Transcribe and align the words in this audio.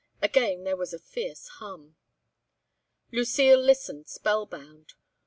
Again 0.19 0.63
there 0.63 0.75
was 0.75 0.95
a 0.95 0.97
fierce 0.99 1.47
hum. 1.59 1.95
Lucile 3.11 3.59
listened 3.61 4.07
spell 4.07 4.47
bound. 4.47 4.93